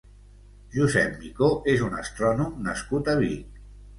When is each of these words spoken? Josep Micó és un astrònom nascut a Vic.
Josep 0.75 1.19
Micó 1.25 1.51
és 1.75 1.85
un 1.87 1.95
astrònom 1.99 2.57
nascut 2.69 3.13
a 3.13 3.15
Vic. 3.23 3.63